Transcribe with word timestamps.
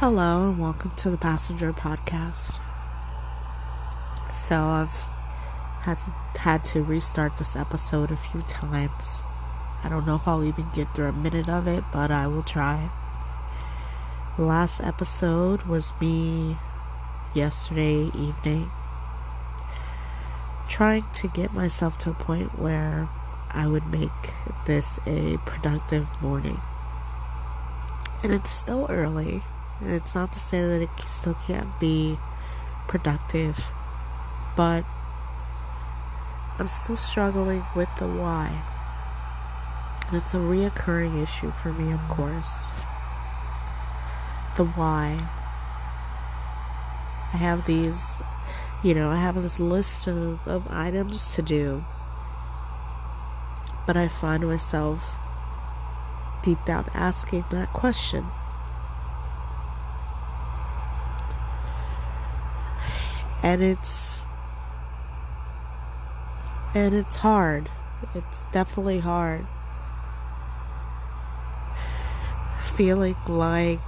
Hello 0.00 0.48
and 0.48 0.58
welcome 0.58 0.92
to 0.92 1.10
the 1.10 1.18
Passenger 1.18 1.74
Podcast. 1.74 2.58
So 4.32 4.56
I've 4.56 5.04
had 5.82 5.98
to, 5.98 6.38
had 6.38 6.64
to 6.64 6.82
restart 6.82 7.36
this 7.36 7.54
episode 7.54 8.10
a 8.10 8.16
few 8.16 8.40
times. 8.40 9.22
I 9.84 9.90
don't 9.90 10.06
know 10.06 10.14
if 10.14 10.26
I'll 10.26 10.42
even 10.42 10.64
get 10.74 10.94
through 10.94 11.08
a 11.08 11.12
minute 11.12 11.50
of 11.50 11.66
it, 11.66 11.84
but 11.92 12.10
I 12.10 12.28
will 12.28 12.42
try. 12.42 12.90
The 14.38 14.44
last 14.44 14.80
episode 14.80 15.64
was 15.64 15.92
me 16.00 16.56
yesterday 17.34 18.10
evening 18.14 18.70
trying 20.66 21.04
to 21.12 21.28
get 21.28 21.52
myself 21.52 21.98
to 21.98 22.10
a 22.12 22.14
point 22.14 22.58
where 22.58 23.10
I 23.50 23.66
would 23.66 23.86
make 23.88 24.32
this 24.64 24.98
a 25.06 25.36
productive 25.44 26.08
morning. 26.22 26.62
And 28.22 28.32
it's 28.32 28.50
still 28.50 28.86
early 28.88 29.42
and 29.80 29.92
it's 29.92 30.14
not 30.14 30.32
to 30.34 30.40
say 30.40 30.62
that 30.62 30.82
it 30.82 30.90
still 31.00 31.34
can't 31.34 31.78
be 31.80 32.18
productive, 32.86 33.70
but 34.56 34.84
I'm 36.58 36.68
still 36.68 36.96
struggling 36.96 37.64
with 37.74 37.88
the 37.98 38.06
why. 38.06 38.62
And 40.08 40.16
it's 40.18 40.34
a 40.34 40.38
reoccurring 40.38 41.22
issue 41.22 41.50
for 41.50 41.72
me, 41.72 41.92
of 41.92 42.06
course. 42.08 42.70
The 44.56 44.66
why. 44.66 45.28
I 47.32 47.36
have 47.36 47.64
these, 47.64 48.16
you 48.82 48.94
know, 48.94 49.08
I 49.08 49.16
have 49.16 49.40
this 49.40 49.60
list 49.60 50.06
of, 50.06 50.46
of 50.46 50.70
items 50.70 51.34
to 51.36 51.42
do, 51.42 51.84
but 53.86 53.96
I 53.96 54.08
find 54.08 54.46
myself 54.46 55.16
deep 56.42 56.58
down 56.64 56.88
asking 56.94 57.44
that 57.50 57.72
question 57.72 58.26
and 63.42 63.62
it's 63.62 64.22
and 66.74 66.94
it's 66.94 67.16
hard. 67.16 67.68
It's 68.14 68.42
definitely 68.52 69.00
hard. 69.00 69.46
Feeling 72.58 73.16
like 73.26 73.80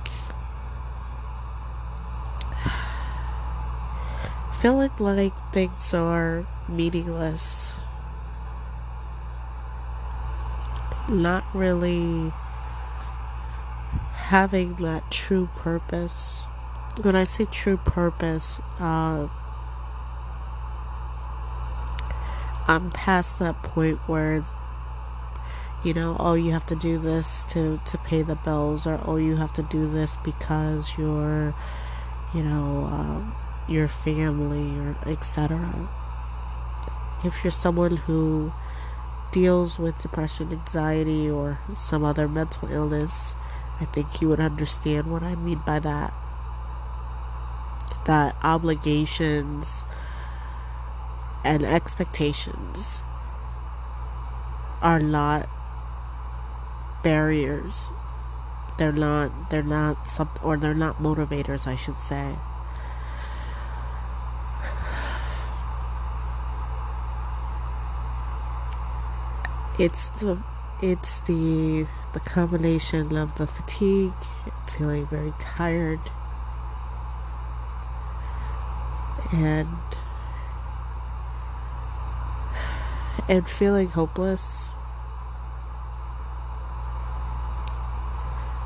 feeling 4.61 4.91
like 4.99 5.33
things 5.53 5.95
are 5.95 6.47
meaningless. 6.69 7.77
Not 11.09 11.45
really 11.55 12.33
having 14.15 14.75
that 14.77 15.11
true 15.11 15.49
purpose. 15.57 16.47
When 17.01 17.17
i 17.17 17.25
say 17.25 17.47
true 17.47 17.79
purpose 17.79 18.61
uh 18.79 19.29
I'm 22.69 22.91
past 22.91 23.39
that 23.39 23.63
point 23.63 23.99
where 24.07 24.43
you 25.85 25.95
know, 25.95 26.17
oh, 26.21 26.35
you 26.35 26.53
have 26.53 26.67
to 26.67 26.77
do 26.77 26.99
this 26.99 27.43
to 27.45 27.81
to 27.87 27.99
pay 27.99 28.23
the 28.23 28.37
bills, 28.37 28.87
or 28.87 29.01
oh, 29.05 29.17
you 29.17 29.37
have 29.37 29.53
to 29.55 29.63
do 29.63 29.91
this 29.91 30.17
because 30.17 30.97
you're, 30.97 31.55
you 32.33 32.43
know, 32.43 32.85
um, 32.85 33.35
your 33.69 33.89
family, 33.89 34.79
or 34.79 34.97
etc. 35.07 35.89
If 37.25 37.43
you're 37.43 37.51
someone 37.51 37.97
who 37.97 38.53
deals 39.33 39.79
with 39.79 39.99
depression, 40.01 40.53
anxiety, 40.53 41.29
or 41.29 41.59
some 41.75 42.05
other 42.05 42.29
mental 42.29 42.71
illness, 42.71 43.35
I 43.81 43.87
think 43.87 44.21
you 44.21 44.29
would 44.29 44.41
understand 44.41 45.11
what 45.11 45.25
I 45.25 45.35
mean 45.35 45.63
by 45.67 45.81
that. 45.81 46.15
That 48.07 48.37
obligations 48.43 49.83
and 51.45 51.63
expectations 51.65 53.03
are 54.81 55.01
not 55.01 55.49
barriers. 57.03 57.91
They're 58.79 58.93
not 58.93 59.51
they're 59.51 59.63
not 59.63 60.09
some 60.09 60.31
or 60.43 60.57
they're 60.57 60.75
not 60.75 60.99
motivators, 60.99 61.67
I 61.67 61.77
should 61.77 61.99
say. 61.99 62.37
It's 69.79 70.11
the 70.11 70.39
it's 70.81 71.21
the 71.23 71.87
the 72.13 72.21
combination 72.21 73.17
of 73.17 73.37
the 73.37 73.47
fatigue, 73.47 74.13
feeling 74.67 75.07
very 75.07 75.33
tired, 75.39 76.01
and 79.33 79.69
and 83.33 83.49
feeling 83.49 83.89
hopeless. 83.89 84.73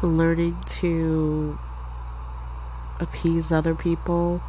Learning 0.02 0.58
to 0.66 1.56
appease 2.98 3.52
other 3.52 3.76
people. 3.76 4.42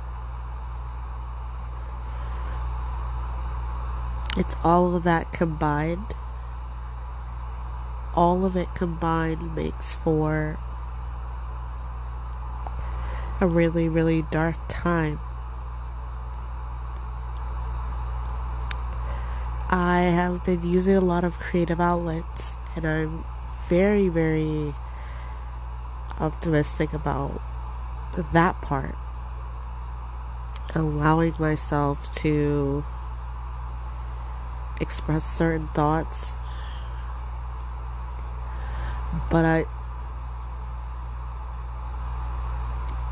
It's 4.36 4.56
all 4.64 4.96
of 4.96 5.04
that 5.04 5.32
combined. 5.32 6.16
All 8.16 8.44
of 8.44 8.56
it 8.56 8.74
combined 8.74 9.56
makes 9.56 9.96
for 9.96 10.58
a 13.40 13.46
really, 13.46 13.88
really 13.88 14.24
dark 14.32 14.56
time. 14.68 15.20
I 20.28 20.32
have 20.32 20.44
been 20.44 20.62
using 20.62 20.98
a 20.98 21.00
lot 21.00 21.24
of 21.24 21.40
creative 21.40 21.80
outlets, 21.80 22.58
and 22.76 22.86
I'm 22.86 23.24
very, 23.70 24.10
very 24.10 24.76
optimistic 26.20 26.92
about 26.92 27.42
that 28.34 28.62
part. 28.62 28.96
Allowing 30.76 31.34
myself 31.40 32.14
to 32.16 32.84
express 34.82 35.24
certain 35.24 35.70
thoughts, 35.70 36.34
but 39.32 39.46
I. 39.46 39.60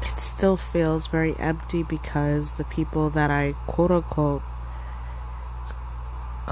It 0.02 0.18
still 0.18 0.58
feels 0.58 1.08
very 1.08 1.34
empty 1.40 1.82
because 1.82 2.56
the 2.56 2.66
people 2.66 3.10
that 3.12 3.32
I 3.32 3.54
quote 3.68 3.92
unquote 3.92 4.44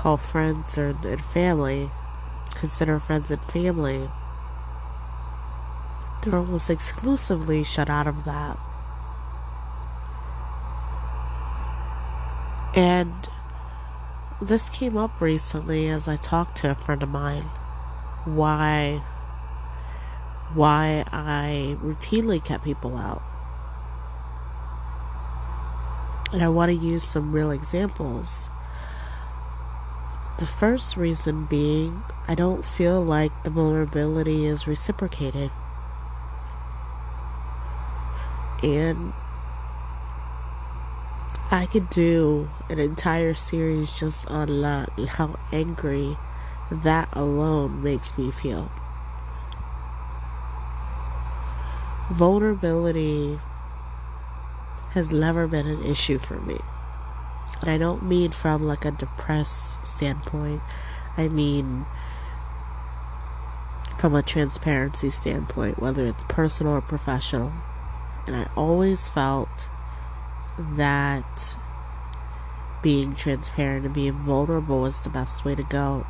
call 0.03 0.17
friends 0.17 0.77
or, 0.77 0.89
and 1.03 1.23
family, 1.23 1.89
consider 2.55 2.99
friends 2.99 3.31
and 3.31 3.41
family, 3.45 4.09
they're 6.21 6.35
almost 6.35 6.69
exclusively 6.69 7.63
shut 7.63 7.89
out 7.89 8.05
of 8.05 8.25
that. 8.25 8.59
And 12.75 13.13
this 14.41 14.67
came 14.67 14.97
up 14.97 15.21
recently 15.21 15.87
as 15.87 16.09
I 16.09 16.17
talked 16.17 16.57
to 16.57 16.71
a 16.71 16.75
friend 16.75 17.01
of 17.01 17.07
mine 17.07 17.43
why 18.25 19.01
why 20.53 21.05
I 21.13 21.77
routinely 21.81 22.43
kept 22.43 22.65
people 22.65 22.97
out. 22.97 23.21
And 26.33 26.43
I 26.43 26.49
want 26.49 26.71
to 26.71 26.77
use 26.77 27.05
some 27.05 27.31
real 27.31 27.51
examples 27.51 28.49
the 30.39 30.45
first 30.47 30.97
reason 30.97 31.45
being, 31.45 32.03
I 32.27 32.35
don't 32.35 32.65
feel 32.65 33.01
like 33.01 33.31
the 33.43 33.49
vulnerability 33.49 34.45
is 34.45 34.67
reciprocated. 34.67 35.51
And 38.63 39.13
I 41.51 41.67
could 41.67 41.89
do 41.89 42.49
an 42.69 42.79
entire 42.79 43.35
series 43.35 43.99
just 43.99 44.27
on 44.31 44.47
how 45.09 45.37
angry 45.51 46.17
that 46.71 47.09
alone 47.13 47.83
makes 47.83 48.17
me 48.17 48.31
feel. 48.31 48.71
Vulnerability 52.09 53.39
has 54.91 55.11
never 55.11 55.47
been 55.47 55.67
an 55.67 55.83
issue 55.83 56.17
for 56.17 56.39
me. 56.39 56.59
But 57.63 57.71
I 57.71 57.77
don't 57.77 58.03
mean 58.03 58.31
from 58.31 58.63
like 58.63 58.83
a 58.83 58.91
depressed 58.91 59.85
standpoint. 59.85 60.61
I 61.15 61.29
mean 61.29 61.85
from 63.95 64.15
a 64.15 64.21
transparency 64.21 65.09
standpoint, 65.09 65.79
whether 65.79 66.05
it's 66.05 66.23
personal 66.23 66.73
or 66.73 66.81
professional. 66.81 67.53
And 68.27 68.35
I 68.35 68.49
always 68.57 69.07
felt 69.07 69.69
that 70.57 71.57
being 72.81 73.15
transparent 73.15 73.85
and 73.85 73.93
being 73.93 74.11
vulnerable 74.11 74.81
was 74.81 74.99
the 74.99 75.09
best 75.09 75.45
way 75.45 75.55
to 75.55 75.63
go 75.63 76.05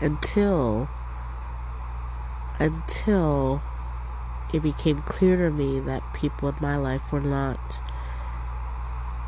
until 0.00 0.88
until 2.58 3.60
it 4.54 4.62
became 4.62 5.02
clear 5.02 5.36
to 5.36 5.50
me 5.50 5.80
that 5.80 6.14
people 6.14 6.48
in 6.48 6.54
my 6.62 6.78
life 6.78 7.12
were 7.12 7.20
not 7.20 7.78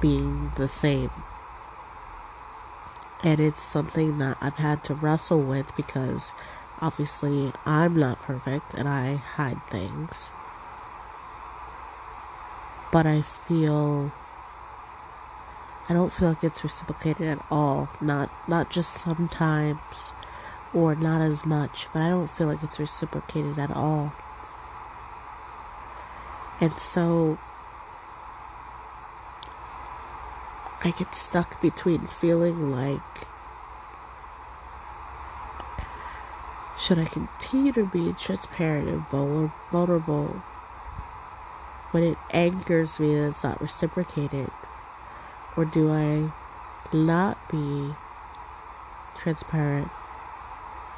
being 0.01 0.53
the 0.57 0.69
same. 0.69 1.11
And 3.23 3.41
it's 3.41 3.63
something 3.63 4.19
that 4.19 4.39
I've 4.41 4.57
had 4.57 4.85
to 4.85 4.95
wrestle 4.95 5.43
with 5.43 5.75
because 5.77 6.35
obviously 6.81 7.53
I'm 7.67 7.97
not 7.97 8.23
perfect 8.23 8.75
and 8.75 8.89
I 8.89 9.17
hide 9.17 9.61
things. 9.71 10.31
But 12.93 13.07
I 13.07 13.23
feel 13.23 14.13
I 15.89 15.95
don't 15.95 16.13
feel 16.13 16.29
like 16.29 16.45
it's 16.45 16.63
reciprocated 16.63 17.27
at 17.27 17.45
all. 17.51 17.89
Not 18.01 18.31
not 18.47 18.71
just 18.71 18.93
sometimes 18.93 20.13
or 20.75 20.95
not 20.95 21.23
as 21.23 21.47
much, 21.47 21.89
but 21.93 22.03
I 22.03 22.11
don't 22.11 22.31
feel 22.31 22.47
like 22.47 22.63
it's 22.63 22.79
reciprocated 22.79 23.59
at 23.59 23.71
all. 23.71 24.13
And 26.61 26.79
so 26.79 27.39
I 30.85 30.93
get 30.93 31.13
stuck 31.13 31.61
between 31.61 32.07
feeling 32.07 32.71
like 32.71 33.27
should 36.79 37.01
I 37.01 37.05
continue 37.05 37.73
to 37.73 37.85
be 37.85 38.13
transparent 38.13 38.89
and 38.89 39.05
vulnerable 39.73 40.29
when 41.91 42.05
it 42.05 42.19
angers 42.31 43.01
me 43.01 43.15
that 43.17 43.29
it's 43.29 43.43
not 43.43 43.61
reciprocated? 43.61 44.51
Or 45.57 45.65
do 45.65 45.91
I 45.93 46.31
not 46.93 47.37
be 47.51 47.95
transparent 49.17 49.91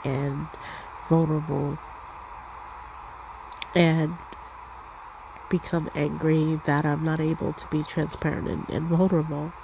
and 0.04 0.46
vulnerable 1.08 1.78
and 3.74 4.18
become 5.48 5.88
angry 5.94 6.60
that 6.66 6.84
I'm 6.84 7.02
not 7.02 7.18
able 7.18 7.54
to 7.54 7.66
be 7.68 7.82
transparent 7.82 8.46
and, 8.46 8.68
and 8.68 8.86
vulnerable? 8.86 9.54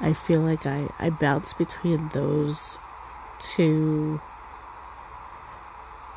I 0.00 0.12
feel 0.12 0.40
like 0.40 0.66
I, 0.66 0.88
I 0.98 1.10
bounce 1.10 1.52
between 1.52 2.08
those 2.08 2.78
two 3.38 4.20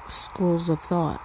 schools 0.08 0.70
of 0.70 0.82
thought. 0.82 1.22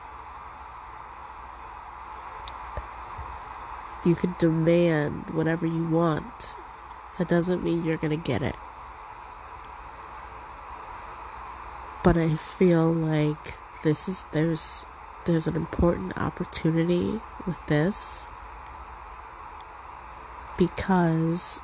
You 4.05 4.15
can 4.15 4.35
demand 4.39 5.31
whatever 5.31 5.67
you 5.67 5.87
want. 5.87 6.57
That 7.19 7.29
doesn't 7.29 7.63
mean 7.63 7.85
you're 7.85 7.97
going 7.97 8.11
to 8.11 8.17
get 8.17 8.43
it. 8.43 8.57
But 12.03 12.17
I 12.17 12.35
feel 12.35 12.93
like 12.93 13.55
this 13.85 14.09
is 14.09 14.25
there's 14.33 14.85
there's 15.25 15.47
an 15.47 15.55
important 15.55 16.19
opportunity 16.19 17.21
with 17.47 17.65
this 17.69 18.25
because 20.59 21.61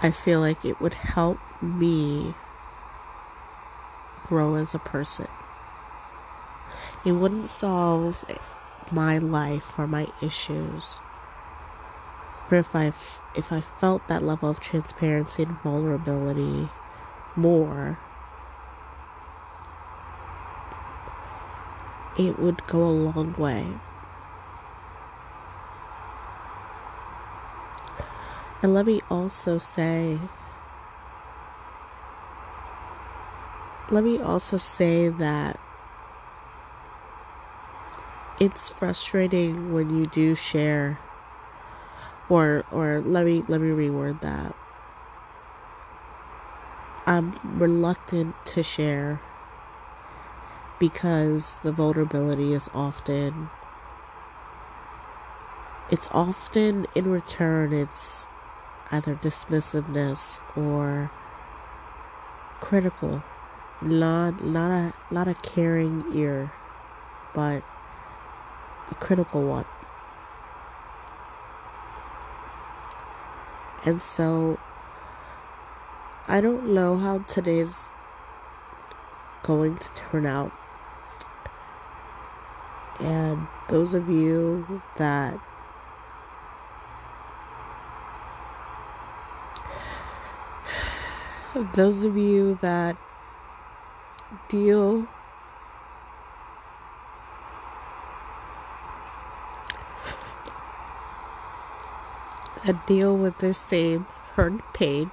I 0.00 0.12
feel 0.12 0.38
like 0.38 0.64
it 0.64 0.80
would 0.80 0.94
help 0.94 1.38
me 1.60 2.34
grow 4.26 4.54
as 4.54 4.72
a 4.72 4.78
person. 4.78 5.26
It 7.04 7.12
wouldn't 7.12 7.46
solve 7.46 8.24
my 8.92 9.18
life 9.18 9.76
or 9.76 9.88
my 9.88 10.06
issues. 10.22 10.98
But 12.48 12.58
if 12.58 12.76
I 12.76 12.92
if 13.34 13.52
I 13.52 13.60
felt 13.60 14.06
that 14.08 14.22
level 14.22 14.50
of 14.50 14.60
transparency 14.60 15.42
and 15.42 15.52
vulnerability 15.62 16.68
more, 17.34 17.98
it 22.16 22.38
would 22.38 22.66
go 22.66 22.84
a 22.84 22.90
long 22.90 23.34
way. 23.36 23.66
And 28.62 28.74
let 28.74 28.86
me 28.86 29.00
also 29.08 29.58
say, 29.58 30.18
let 33.90 34.02
me 34.02 34.20
also 34.20 34.58
say 34.58 35.08
that 35.08 35.60
it's 38.40 38.68
frustrating 38.68 39.72
when 39.72 39.90
you 39.90 40.06
do 40.06 40.34
share 40.34 40.98
or 42.28 42.64
or 42.70 43.00
let 43.00 43.24
me 43.24 43.44
let 43.48 43.60
me 43.60 43.68
reword 43.68 44.20
that. 44.20 44.54
I'm 47.06 47.34
reluctant 47.42 48.34
to 48.46 48.62
share 48.62 49.20
because 50.78 51.58
the 51.60 51.72
vulnerability 51.72 52.52
is 52.52 52.68
often 52.74 53.48
it's 55.90 56.08
often 56.12 56.86
in 56.94 57.10
return 57.10 57.72
it's 57.72 58.26
either 58.90 59.14
dismissiveness 59.14 60.40
or 60.56 61.10
critical. 62.60 63.22
Not 63.80 64.44
not 64.44 64.70
a 64.70 64.92
not 65.10 65.28
a 65.28 65.34
caring 65.34 66.04
ear, 66.12 66.50
but 67.34 67.62
a 68.90 68.94
critical 68.94 69.42
one. 69.42 69.66
And 73.84 74.02
so 74.02 74.58
I 76.26 76.40
don't 76.40 76.74
know 76.74 76.98
how 76.98 77.20
today's 77.20 77.88
going 79.42 79.78
to 79.78 79.94
turn 79.94 80.26
out. 80.26 80.52
And 83.00 83.46
those 83.68 83.94
of 83.94 84.08
you 84.08 84.82
that 84.96 85.38
those 91.62 92.04
of 92.04 92.16
you 92.16 92.54
that 92.56 92.96
deal 94.48 95.06
that 102.64 102.86
deal 102.86 103.16
with 103.16 103.38
this 103.38 103.58
same 103.58 104.06
hurt 104.34 104.60
pain 104.72 105.10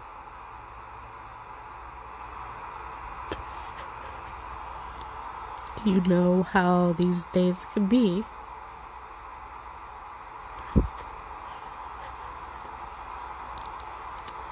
you 5.84 6.02
know 6.02 6.44
how 6.44 6.94
these 6.94 7.24
days 7.26 7.66
can 7.66 7.88
be 7.88 8.24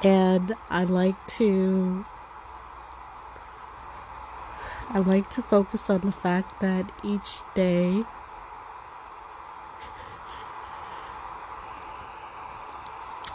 and 0.04 0.54
I 0.70 0.84
like 0.84 1.26
to 1.40 2.06
I 4.92 5.00
like 5.00 5.30
to 5.30 5.42
focus 5.42 5.90
on 5.90 6.02
the 6.02 6.12
fact 6.12 6.60
that 6.60 6.92
each 7.02 7.44
day 7.56 8.06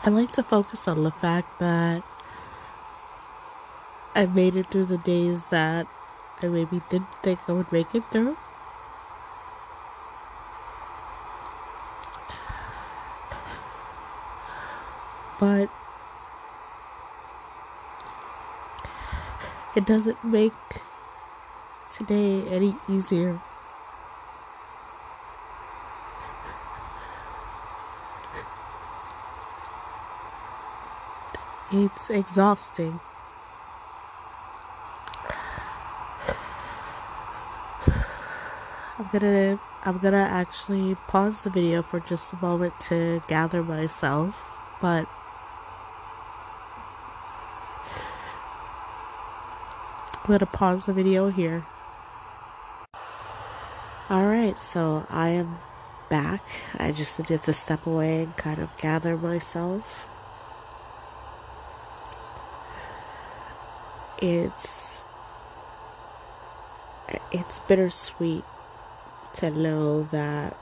I 0.04 0.10
like 0.10 0.32
to 0.32 0.42
focus 0.42 0.86
on 0.86 1.02
the 1.04 1.10
fact 1.10 1.58
that 1.58 2.02
I 4.14 4.26
made 4.26 4.54
it 4.56 4.66
through 4.66 4.86
the 4.86 4.98
days 4.98 5.46
that 5.46 5.86
I 6.42 6.46
maybe 6.48 6.80
didn't 6.88 7.14
think 7.22 7.40
I 7.48 7.52
would 7.52 7.72
make 7.72 7.94
it 7.94 8.04
through. 8.10 8.36
But 15.38 15.70
It 19.76 19.86
doesn't 19.86 20.24
make 20.24 20.52
today 21.88 22.42
any 22.48 22.74
easier. 22.88 23.40
It's 31.70 32.08
exhausting. 32.08 33.00
I'm 38.98 39.08
gonna 39.12 39.60
I'm 39.84 39.98
gonna 39.98 40.16
actually 40.16 40.96
pause 41.06 41.42
the 41.42 41.50
video 41.50 41.82
for 41.82 42.00
just 42.00 42.32
a 42.32 42.36
moment 42.36 42.80
to 42.88 43.22
gather 43.28 43.62
myself, 43.62 44.58
but 44.80 45.06
I'm 50.28 50.32
going 50.32 50.40
to 50.40 50.46
pause 50.46 50.84
the 50.84 50.92
video 50.92 51.30
here. 51.30 51.64
Alright, 54.10 54.58
so 54.58 55.06
I 55.08 55.30
am 55.30 55.56
back. 56.10 56.42
I 56.78 56.92
just 56.92 57.18
needed 57.18 57.40
to 57.44 57.54
step 57.54 57.86
away 57.86 58.24
and 58.24 58.36
kind 58.36 58.60
of 58.60 58.68
gather 58.76 59.16
myself. 59.16 60.06
It's 64.20 65.02
it's 67.32 67.60
bittersweet 67.60 68.44
to 69.36 69.50
know 69.50 70.02
that 70.12 70.54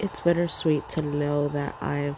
it's 0.00 0.18
bittersweet 0.18 0.88
to 0.88 1.02
know 1.02 1.46
that 1.46 1.76
I've 1.80 2.16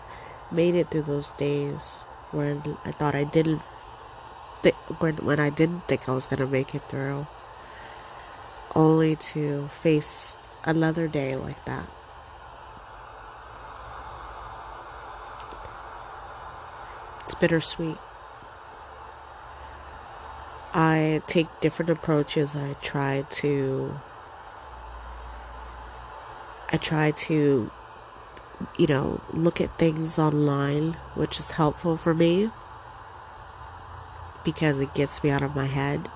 made 0.51 0.77
it 0.77 0.89
through 0.89 1.03
those 1.03 1.33
days 1.33 1.97
when 2.31 2.79
I 2.87 2.91
thought 2.91 3.15
I 3.15 3.25
didn't 3.25 3.61
th- 4.63 4.75
when 4.99 5.17
when 5.17 5.41
I 5.41 5.51
didn't 5.51 5.87
think 5.89 6.09
I 6.09 6.13
was 6.13 6.27
gonna 6.27 6.47
make 6.47 6.75
it 6.75 6.83
through, 6.85 7.27
only 8.75 9.17
to 9.33 9.69
face 9.69 10.35
another 10.65 11.09
day 11.09 11.37
like 11.37 11.65
that. 11.65 11.89
It's 17.25 17.35
bittersweet. 17.35 17.99
I 20.75 21.23
take 21.27 21.49
different 21.61 21.91
approaches. 21.91 22.55
I 22.55 22.75
try 22.83 23.25
to 23.43 23.99
I 26.71 26.77
try 26.77 27.11
to 27.11 27.71
you 28.77 28.87
know, 28.87 29.21
look 29.33 29.61
at 29.61 29.79
things 29.79 30.19
online, 30.19 30.95
which 31.15 31.39
is 31.39 31.53
helpful 31.53 31.97
for 31.97 32.15
me 32.15 32.51
because 34.53 34.81
it 34.81 34.95
gets 34.95 35.23
me 35.23 35.29
out 35.29 35.43
of 35.43 35.55
my 35.55 35.67
head. 35.67 36.09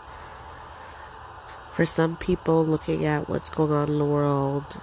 For 1.70 1.84
some 1.84 2.16
people, 2.16 2.64
looking 2.64 3.04
at 3.04 3.28
what's 3.28 3.50
going 3.50 3.72
on 3.72 3.90
in 3.90 3.98
the 3.98 4.06
world 4.06 4.80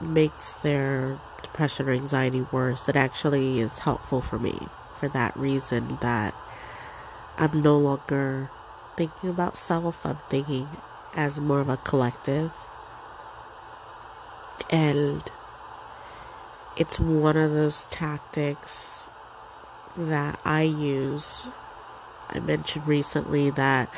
makes 0.00 0.54
their 0.54 1.20
depression 1.42 1.90
or 1.90 1.92
anxiety 1.92 2.46
worse. 2.50 2.88
It 2.88 2.96
actually 2.96 3.60
is 3.60 3.80
helpful 3.80 4.22
for 4.22 4.38
me 4.38 4.58
for 4.94 5.08
that 5.10 5.36
reason 5.36 5.98
that 6.00 6.34
I'm 7.36 7.60
no 7.60 7.76
longer 7.76 8.48
thinking 8.96 9.28
about 9.28 9.58
self, 9.58 10.06
I'm 10.06 10.16
thinking 10.30 10.68
as 11.14 11.38
more 11.38 11.60
of 11.60 11.68
a 11.68 11.76
collective. 11.76 12.52
And 14.70 15.22
it's 16.78 16.98
one 16.98 17.36
of 17.36 17.52
those 17.52 17.84
tactics 17.84 19.06
that 19.98 20.40
I 20.46 20.62
use. 20.62 21.48
I 22.34 22.40
mentioned 22.40 22.86
recently 22.86 23.50
that 23.50 23.92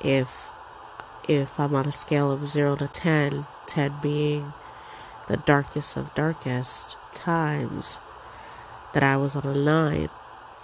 if 0.00 0.50
if 1.28 1.58
I'm 1.58 1.74
on 1.74 1.86
a 1.86 1.92
scale 1.92 2.30
of 2.30 2.46
0 2.46 2.76
to 2.76 2.88
10, 2.88 3.46
10 3.66 3.94
being 4.02 4.52
the 5.26 5.38
darkest 5.38 5.96
of 5.96 6.14
darkest 6.14 6.96
times, 7.14 7.98
that 8.92 9.02
I 9.02 9.16
was 9.16 9.34
on 9.34 9.46
a 9.46 9.54
9 9.54 10.08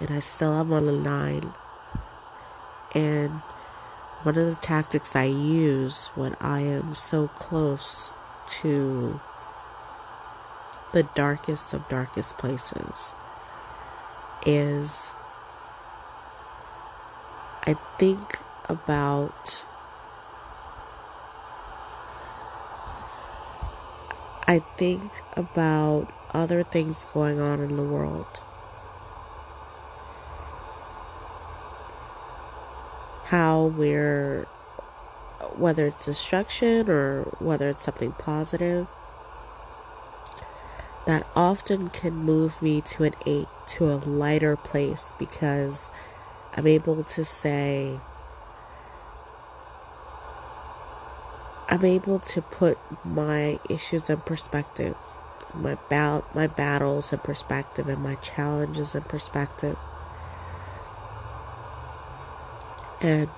and 0.01 0.11
I 0.11 0.19
still 0.19 0.55
am 0.55 0.73
on 0.73 0.89
a 0.89 0.93
9. 0.93 1.53
And 2.95 3.31
one 4.23 4.37
of 4.37 4.47
the 4.47 4.59
tactics 4.61 5.17
I 5.17 5.25
use 5.25 6.09
when 6.15 6.37
I 6.41 6.61
am 6.61 6.95
so 6.95 7.29
close 7.29 8.11
to 8.47 9.21
the 10.93 11.05
darkest 11.15 11.73
of 11.73 11.89
darkest 11.89 12.37
places 12.37 13.15
is 14.45 15.15
I 17.67 17.75
think 17.99 18.39
about 18.69 19.65
I 24.49 24.59
think 24.79 25.13
about 25.37 26.13
other 26.35 26.63
things 26.63 27.05
going 27.05 27.39
on 27.39 27.61
in 27.61 27.77
the 27.77 27.85
world. 27.85 28.43
How 33.27 33.67
we're 33.67 34.45
whether 35.57 35.87
it's 35.87 36.07
destruction 36.07 36.89
or 36.89 37.23
whether 37.39 37.69
it's 37.69 37.83
something 37.83 38.13
positive 38.13 38.89
that 41.07 41.27
often 41.35 41.89
can 41.91 42.15
move 42.15 42.61
me 42.63 42.81
to 42.81 43.05
an 43.05 43.15
eight, 43.27 43.49
to 43.67 43.87
a 43.87 43.97
lighter 43.97 44.57
place, 44.57 45.13
because 45.19 45.91
I'm 46.57 46.67
able 46.67 47.05
to 47.05 47.25
say, 47.25 47.99
I'm 51.69 51.85
able 51.85 52.19
to 52.21 52.43
put 52.43 52.79
my 53.05 53.59
issues 53.71 54.11
in 54.11 54.19
perspective, 54.19 54.97
my 55.55 55.79
ba- 55.89 56.25
my 56.35 56.49
battles 56.49 57.13
in 57.13 57.21
perspective, 57.21 57.89
and 57.89 58.03
my 58.03 58.17
challenges 58.17 58.95
in 58.95 59.03
perspective. 59.03 59.77
And 63.01 63.29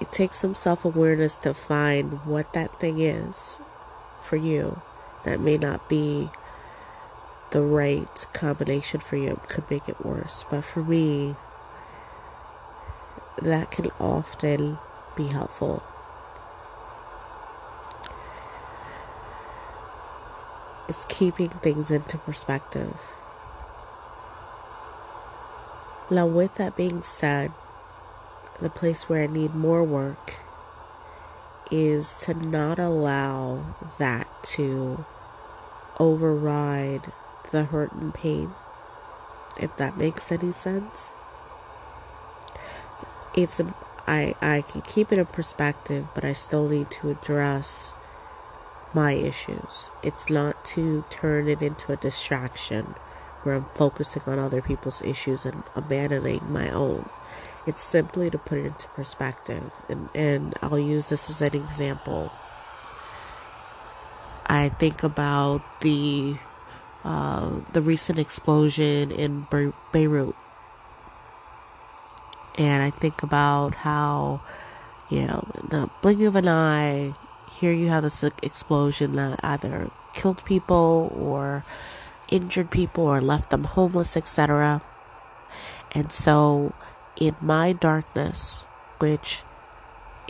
it 0.00 0.12
takes 0.12 0.38
some 0.38 0.54
self 0.54 0.84
awareness 0.84 1.36
to 1.38 1.54
find 1.54 2.24
what 2.26 2.52
that 2.54 2.78
thing 2.80 3.00
is 3.00 3.60
for 4.20 4.36
you. 4.36 4.82
That 5.24 5.40
may 5.40 5.58
not 5.58 5.88
be 5.88 6.30
the 7.50 7.62
right 7.62 8.26
combination 8.34 9.00
for 9.00 9.16
you 9.16 9.30
It 9.32 9.48
could 9.48 9.70
make 9.70 9.88
it 9.88 10.04
worse. 10.04 10.44
But 10.50 10.64
for 10.64 10.82
me, 10.82 11.36
that 13.42 13.70
can 13.70 13.90
often 14.00 14.78
be 15.16 15.26
helpful. 15.26 15.82
It's 20.88 21.04
keeping 21.04 21.50
things 21.50 21.90
into 21.90 22.16
perspective. 22.18 23.12
Now, 26.10 26.26
with 26.26 26.54
that 26.54 26.76
being 26.76 27.02
said, 27.02 27.52
the 28.60 28.70
place 28.70 29.08
where 29.08 29.24
I 29.24 29.26
need 29.26 29.54
more 29.54 29.84
work 29.84 30.36
is 31.70 32.20
to 32.22 32.32
not 32.32 32.78
allow 32.78 33.76
that 33.98 34.26
to 34.42 35.04
override 36.00 37.12
the 37.50 37.64
hurt 37.64 37.92
and 37.92 38.14
pain, 38.14 38.52
if 39.60 39.76
that 39.76 39.98
makes 39.98 40.32
any 40.32 40.52
sense. 40.52 41.14
It's 43.36 43.60
a, 43.60 43.74
I, 44.06 44.34
I 44.40 44.62
can 44.62 44.82
keep 44.82 45.12
it 45.12 45.18
in 45.18 45.26
perspective, 45.26 46.08
but 46.14 46.24
I 46.24 46.32
still 46.32 46.68
need 46.68 46.90
to 46.92 47.10
address 47.10 47.94
my 48.94 49.12
issues. 49.12 49.90
It's 50.02 50.30
not 50.30 50.64
to 50.66 51.04
turn 51.10 51.48
it 51.48 51.62
into 51.62 51.92
a 51.92 51.96
distraction 51.96 52.94
where 53.42 53.54
I'm 53.54 53.66
focusing 53.74 54.22
on 54.26 54.38
other 54.38 54.62
people's 54.62 55.02
issues 55.02 55.44
and 55.44 55.62
abandoning 55.76 56.42
my 56.50 56.70
own. 56.70 57.08
It's 57.66 57.82
simply 57.82 58.30
to 58.30 58.38
put 58.38 58.58
it 58.58 58.66
into 58.66 58.88
perspective. 58.88 59.72
And, 59.88 60.08
and 60.14 60.54
I'll 60.62 60.78
use 60.78 61.08
this 61.08 61.28
as 61.28 61.42
an 61.42 61.54
example. 61.54 62.32
I 64.46 64.70
think 64.70 65.02
about 65.02 65.62
the 65.82 66.38
uh, 67.04 67.60
the 67.72 67.82
recent 67.82 68.18
explosion 68.18 69.10
in 69.10 69.46
Beirut. 69.92 70.34
And 72.58 72.82
I 72.82 72.90
think 72.90 73.22
about 73.22 73.76
how, 73.76 74.42
you 75.08 75.26
know, 75.26 75.48
the 75.68 75.88
blink 76.02 76.20
of 76.22 76.34
an 76.34 76.48
eye, 76.48 77.14
here 77.48 77.72
you 77.72 77.88
have 77.88 78.02
this 78.02 78.24
explosion 78.42 79.12
that 79.12 79.38
either 79.44 79.90
killed 80.12 80.44
people 80.44 81.12
or 81.14 81.64
injured 82.28 82.70
people 82.70 83.04
or 83.04 83.20
left 83.20 83.50
them 83.50 83.62
homeless, 83.62 84.16
etc. 84.16 84.82
And 85.92 86.12
so, 86.12 86.74
in 87.16 87.36
my 87.40 87.72
darkness, 87.72 88.66
which 88.98 89.44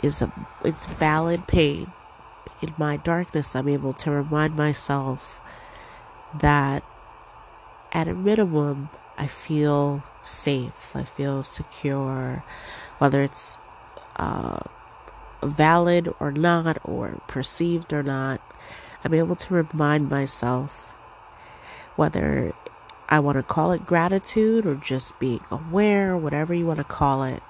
is 0.03 0.21
a 0.21 0.31
it's 0.63 0.85
valid 0.85 1.47
pain, 1.47 1.91
in 2.61 2.73
my 2.77 2.97
darkness, 2.97 3.55
I'm 3.55 3.67
able 3.67 3.93
to 3.93 4.11
remind 4.11 4.55
myself 4.55 5.41
that 6.39 6.83
at 7.91 8.07
a 8.07 8.13
minimum, 8.13 8.89
I 9.19 9.27
feel 9.27 10.01
safe, 10.23 10.95
I 10.95 11.03
feel 11.03 11.43
secure, 11.43 12.41
whether 12.99 13.21
it's 13.21 13.57
uh, 14.15 14.59
valid 15.43 16.13
or 16.21 16.31
not, 16.31 16.77
or 16.85 17.21
perceived 17.27 17.91
or 17.91 18.01
not. 18.01 18.39
I'm 19.03 19.13
able 19.13 19.35
to 19.35 19.53
remind 19.53 20.09
myself 20.09 20.95
whether 21.97 22.53
I 23.09 23.19
want 23.19 23.35
to 23.35 23.43
call 23.43 23.73
it 23.73 23.85
gratitude 23.85 24.65
or 24.65 24.75
just 24.75 25.19
being 25.19 25.41
aware, 25.51 26.15
whatever 26.15 26.53
you 26.53 26.65
want 26.65 26.77
to 26.77 26.85
call 26.85 27.23
it. 27.23 27.43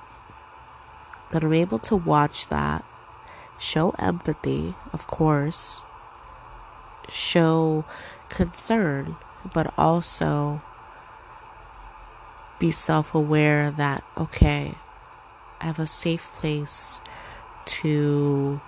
That 1.31 1.43
I'm 1.43 1.53
able 1.53 1.77
to 1.79 1.95
watch 1.95 2.47
that, 2.47 2.83
show 3.59 3.91
empathy, 3.99 4.73
of 4.91 5.05
course, 5.05 5.83
show 7.07 7.85
concern, 8.27 9.17
but 9.53 9.71
also 9.77 10.63
be 12.59 12.71
self 12.71 13.15
aware 13.15 13.71
that, 13.71 14.03
okay, 14.17 14.75
I 15.61 15.65
have 15.65 15.79
a 15.79 15.85
safe 15.85 16.31
place 16.35 16.99
to 17.65 18.61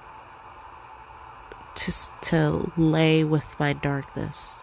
to 1.75 1.91
to 2.21 2.71
lay 2.77 3.24
with 3.24 3.60
my 3.60 3.74
darkness. 3.74 4.62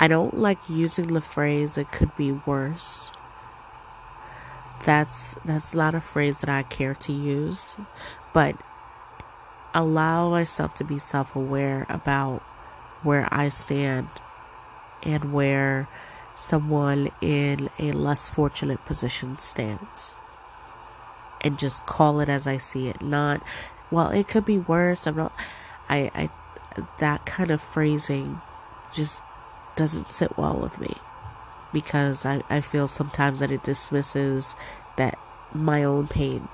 I 0.00 0.08
don't 0.08 0.36
like 0.38 0.58
using 0.68 1.06
the 1.14 1.20
phrase 1.20 1.78
it 1.78 1.92
could 1.92 2.16
be 2.16 2.32
worse. 2.32 3.10
that's 4.84 5.34
that's 5.44 5.74
not 5.74 5.94
a 5.94 6.00
phrase 6.00 6.40
that 6.40 6.50
I 6.50 6.62
care 6.62 6.94
to 6.94 7.12
use, 7.12 7.76
but 8.32 8.56
allow 9.74 10.30
myself 10.30 10.74
to 10.74 10.84
be 10.84 10.98
self-aware 10.98 11.86
about 11.88 12.40
where 13.02 13.28
I 13.32 13.48
stand 13.48 14.08
and 15.04 15.32
where 15.32 15.88
someone 16.34 17.10
in 17.20 17.70
a 17.78 17.92
less 17.92 18.30
fortunate 18.30 18.84
position 18.84 19.36
stands. 19.36 20.14
And 21.40 21.58
just 21.58 21.84
call 21.86 22.20
it 22.20 22.28
as 22.28 22.46
I 22.46 22.56
see 22.56 22.88
it. 22.88 23.02
Not, 23.02 23.42
well, 23.90 24.10
it 24.10 24.28
could 24.28 24.44
be 24.44 24.58
worse. 24.58 25.06
I'm 25.06 25.16
not, 25.16 25.32
I, 25.88 26.10
I, 26.14 26.30
that 26.98 27.26
kind 27.26 27.50
of 27.50 27.60
phrasing 27.60 28.40
just 28.92 29.22
doesn't 29.76 30.08
sit 30.08 30.36
well 30.38 30.58
with 30.58 30.80
me 30.80 30.94
because 31.72 32.24
I, 32.24 32.42
I 32.48 32.60
feel 32.60 32.88
sometimes 32.88 33.40
that 33.40 33.50
it 33.50 33.64
dismisses 33.64 34.54
that 34.96 35.18
my 35.52 35.84
own 35.84 36.06
pain. 36.06 36.48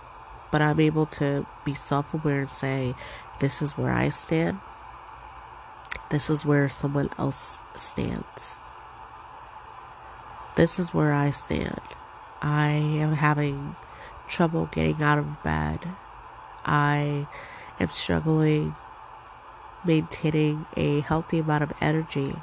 But 0.51 0.63
I'm 0.63 0.81
able 0.81 1.07
to 1.07 1.47
be 1.65 1.75
self 1.75 2.13
aware 2.13 2.41
and 2.41 2.51
say, 2.51 2.95
this 3.39 3.63
is 3.63 3.79
where 3.79 3.93
I 3.93 4.09
stand. 4.09 4.59
This 6.11 6.29
is 6.29 6.45
where 6.45 6.69
someone 6.69 7.09
else 7.19 7.61
stands. 7.77 8.59
This 10.57 10.81
is 10.81 10.93
where 10.93 11.13
I 11.13 11.31
stand. 11.31 11.81
I 12.43 12.71
am 12.71 13.13
having 13.13 13.77
trouble 14.27 14.69
getting 14.73 15.03
out 15.03 15.19
of 15.19 15.41
bed. 15.45 15.79
I 16.65 17.29
am 17.79 17.89
struggling 17.89 18.75
maintaining 19.85 20.67
a 20.77 21.01
healthy 21.01 21.39
amount 21.39 21.63
of 21.63 21.73
energy. 21.81 22.35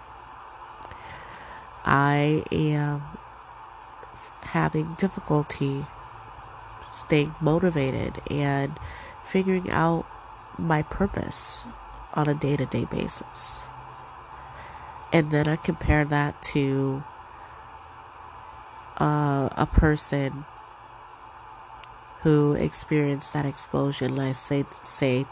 I 1.84 2.46
am 2.52 3.04
having 4.44 4.96
difficulty 4.96 5.86
staying 6.90 7.36
motivated 7.42 8.22
and 8.32 8.80
figuring 9.24 9.70
out 9.70 10.06
my 10.58 10.84
purpose 10.84 11.66
on 12.18 12.28
a 12.28 12.34
day 12.34 12.58
to 12.58 12.66
day 12.66 12.84
basis. 12.86 13.60
And 15.14 15.32
then 15.32 15.48
I 15.48 15.56
compare 15.56 16.04
that 16.04 16.42
to 16.54 17.04
uh, 19.00 19.48
a 19.56 19.68
person 19.72 20.44
who 22.22 22.54
experienced 22.54 23.32
that 23.34 23.46
explosion. 23.46 24.18
And 24.18 24.22
I 24.22 24.32
say 24.34 24.66
say 24.84 25.26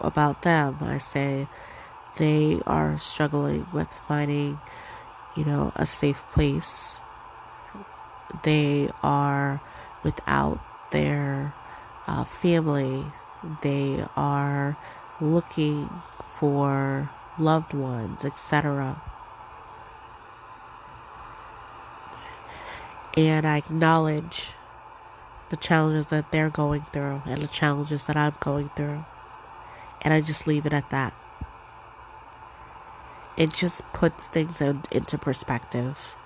about 0.00 0.42
them. 0.42 0.78
I 0.80 0.98
say 0.98 1.46
they 2.16 2.60
are 2.66 2.98
struggling 2.98 3.66
with 3.72 3.88
finding, 3.88 4.58
you 5.36 5.44
know, 5.44 5.72
a 5.76 5.86
safe 5.86 6.24
place. 6.32 6.98
They 8.42 8.88
are 9.02 9.60
without 10.02 10.58
their 10.90 11.54
uh, 12.06 12.24
family. 12.24 13.04
They 13.62 14.04
are 14.16 14.76
looking 15.20 15.88
for 16.40 17.10
loved 17.38 17.74
ones, 17.74 18.24
etc. 18.24 19.00
and 23.16 23.46
I 23.46 23.58
acknowledge 23.58 24.52
the 25.48 25.56
challenges 25.56 26.06
that 26.06 26.30
they're 26.30 26.50
going 26.50 26.82
through 26.82 27.22
and 27.26 27.42
the 27.42 27.48
challenges 27.48 28.06
that 28.06 28.16
I'm 28.16 28.34
going 28.40 28.68
through. 28.70 29.04
And 30.02 30.14
I 30.14 30.20
just 30.20 30.46
leave 30.46 30.64
it 30.64 30.72
at 30.72 30.90
that. 30.90 31.12
It 33.36 33.52
just 33.52 33.84
puts 33.92 34.28
things 34.28 34.60
in, 34.60 34.82
into 34.90 35.18
perspective 35.18 36.16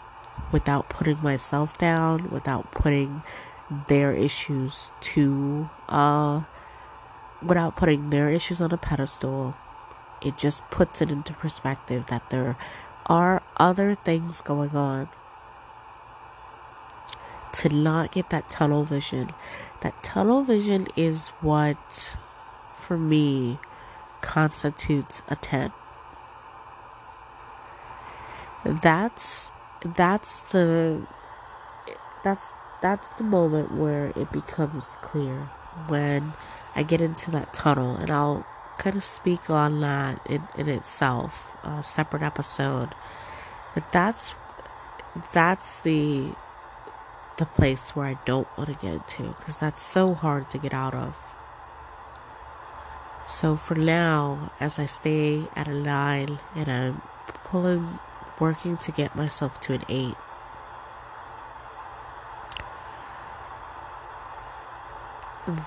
without 0.53 0.89
putting 0.89 1.23
myself 1.23 1.79
down, 1.79 2.31
without 2.31 2.71
putting 2.71 3.23
their 3.89 4.13
issues 4.13 4.93
to, 5.01 5.71
uh, 5.89 6.43
without 7.43 7.77
putting 7.77 8.11
their 8.11 8.29
issues 8.29 8.61
on 8.61 8.73
a 8.73 8.77
pedestal. 8.77 9.57
It 10.25 10.39
just 10.39 10.69
puts 10.71 11.03
it 11.03 11.11
into 11.11 11.35
perspective 11.35 12.07
that 12.07 12.31
there 12.31 12.57
are 13.07 13.43
other 13.59 13.95
things 13.95 14.41
going 14.41 14.71
on 14.71 15.09
to 17.53 17.69
not 17.69 18.13
get 18.13 18.31
that 18.31 18.49
tunnel 18.49 18.85
vision. 18.85 19.33
That 19.83 20.03
tunnel 20.03 20.43
vision 20.43 20.89
is 20.97 21.29
what, 21.41 22.17
for 22.73 22.97
me, 22.97 23.59
constitutes 24.23 25.23
a 25.29 25.37
10. 25.37 25.73
That's 28.65 29.51
that's 29.85 30.45
the 30.45 31.07
that's 32.25 32.51
that's 32.81 33.09
the 33.19 33.25
moment 33.25 33.73
where 33.73 34.07
it 34.17 34.33
becomes 34.33 34.97
clear 35.03 35.51
when 35.89 36.33
I 36.75 36.83
get 36.83 37.03
into 37.03 37.31
that 37.33 37.53
tunnel 37.53 37.97
and 37.97 38.11
I'll 38.11 38.47
kind 38.79 38.97
of 38.97 39.05
speak 39.05 39.49
on 39.51 39.81
that 39.81 40.21
in, 40.27 40.47
in 40.57 40.69
itself, 40.69 41.57
a 41.65 41.83
separate 41.83 42.23
episode. 42.23 42.95
But 43.75 43.91
that's 43.93 44.35
that's 45.33 45.81
the 45.81 46.35
the 47.37 47.47
place 47.47 47.97
where 47.97 48.07
I 48.07 48.19
don't 48.25 48.49
want 48.57 48.71
to 48.71 48.77
get 48.77 48.95
into 48.95 49.35
because 49.39 49.59
that's 49.59 49.83
so 49.83 50.15
hard 50.15 50.51
to 50.51 50.59
get 50.59 50.73
out 50.73 50.95
of. 50.95 51.19
So 53.27 53.57
for 53.57 53.75
now, 53.75 54.53
as 54.61 54.79
I 54.79 54.85
stay 54.85 55.45
at 55.57 55.67
a 55.67 55.77
nine 55.77 56.39
and 56.55 56.69
I'm 56.71 57.03
pulling, 57.45 57.99
working 58.39 58.77
to 58.79 58.93
get 58.93 59.17
myself 59.17 59.61
to 59.63 59.75
an 59.75 59.85
eight, 59.89 60.15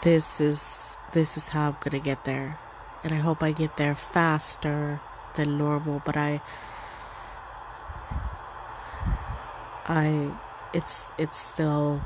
this 0.04 0.40
is 0.40 0.98
this 1.14 1.38
is 1.38 1.50
how 1.50 1.70
I'm 1.70 1.78
gonna 1.80 2.00
get 2.00 2.24
there, 2.26 2.60
and 3.04 3.14
I 3.14 3.18
hope 3.18 3.44
I 3.44 3.52
get 3.52 3.78
there 3.78 3.96
faster 3.96 5.00
than 5.36 5.58
normal. 5.58 6.02
But 6.06 6.18
I, 6.18 6.42
I 9.86 10.32
it's 10.74 11.12
it's 11.18 11.38
still 11.38 12.02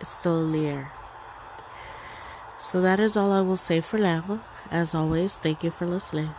it's 0.00 0.10
still 0.10 0.54
air. 0.54 0.92
So 2.58 2.80
that 2.80 3.00
is 3.00 3.16
all 3.16 3.32
I 3.32 3.40
will 3.40 3.56
say 3.56 3.80
for 3.80 3.98
now. 3.98 4.40
As 4.70 4.94
always, 4.94 5.38
thank 5.38 5.64
you 5.64 5.70
for 5.70 5.86
listening. 5.86 6.30